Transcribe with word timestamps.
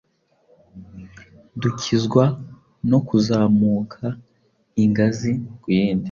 Dukizwa 1.61 2.23
no 2.89 2.99
kuzamuka 3.07 4.03
ingazi 4.83 5.31
ku 5.61 5.67
yindi, 5.77 5.99